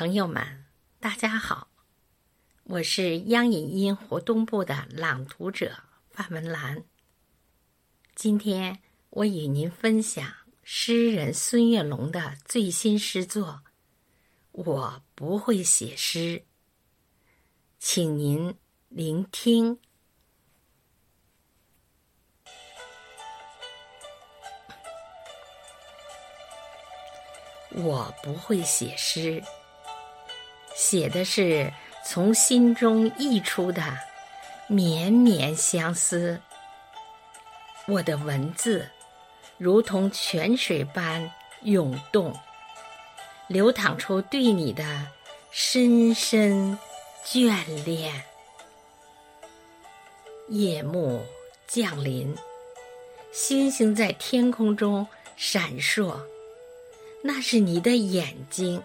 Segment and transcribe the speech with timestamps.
[0.00, 0.64] 朋友们，
[0.98, 1.68] 大家好，
[2.64, 5.78] 我是央影音活动部的朗读者
[6.10, 6.84] 范文兰。
[8.14, 10.26] 今天我与您分享
[10.62, 13.62] 诗人孙月龙的最新诗作
[14.52, 16.38] 《我不会写诗》，
[17.78, 18.56] 请您
[18.88, 19.78] 聆听。
[27.72, 29.44] 我不会写诗。
[30.90, 31.72] 写的是
[32.04, 33.96] 从心中溢出的
[34.66, 36.40] 绵绵相思。
[37.86, 38.90] 我的文字
[39.56, 41.30] 如同泉水般
[41.62, 42.34] 涌动，
[43.46, 45.06] 流淌出对你的
[45.52, 46.76] 深深
[47.24, 47.54] 眷
[47.84, 48.24] 恋。
[50.48, 51.24] 夜幕
[51.68, 52.36] 降临，
[53.30, 56.16] 星星在天空中闪烁，
[57.22, 58.82] 那是你的眼睛。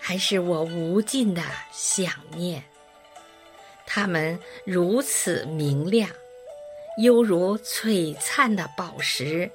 [0.00, 2.64] 还是我无尽的想念。
[3.86, 6.10] 它们如此明亮，
[6.98, 9.50] 犹如璀璨的宝石，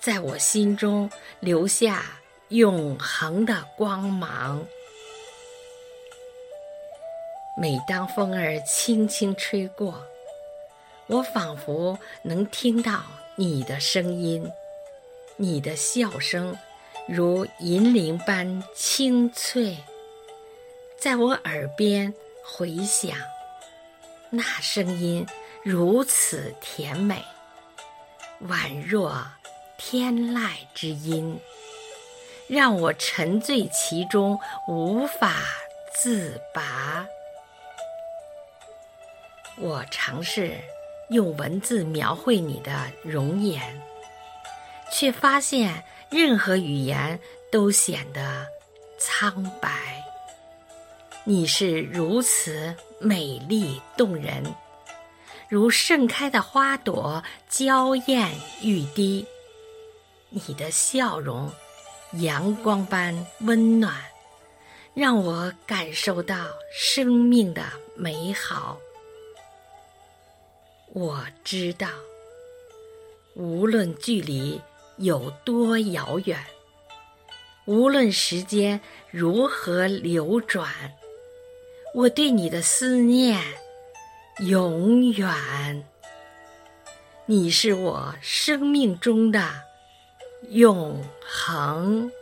[0.00, 2.02] 在我心中留下
[2.48, 4.66] 永恒的光芒。
[7.56, 10.02] 每当风儿轻轻吹过，
[11.06, 13.02] 我仿佛能听到
[13.36, 14.50] 你的声音，
[15.36, 16.56] 你的笑声。
[17.08, 19.76] 如银铃般清脆，
[20.98, 23.16] 在我耳边回响，
[24.30, 25.26] 那声音
[25.64, 27.22] 如此甜美，
[28.46, 29.26] 宛若
[29.76, 31.38] 天籁之音，
[32.46, 35.34] 让我沉醉其中无法
[35.92, 37.04] 自拔。
[39.58, 40.56] 我尝试
[41.10, 43.82] 用文字描绘你的容颜，
[44.92, 45.84] 却发现。
[46.12, 47.18] 任何语言
[47.50, 48.46] 都显得
[48.98, 50.04] 苍白。
[51.24, 54.44] 你是如此美丽动人，
[55.48, 58.30] 如盛开的花朵，娇艳
[58.60, 59.26] 欲滴。
[60.28, 61.50] 你的笑容，
[62.20, 63.94] 阳光般温暖，
[64.92, 67.64] 让我感受到生命的
[67.96, 68.78] 美好。
[70.92, 71.88] 我知道，
[73.34, 74.60] 无论距离。
[75.02, 76.38] 有多遥远？
[77.64, 78.80] 无论时间
[79.10, 80.70] 如何流转，
[81.92, 83.40] 我对你的思念
[84.46, 85.84] 永远。
[87.26, 89.42] 你是我生命中的
[90.50, 92.12] 永恒。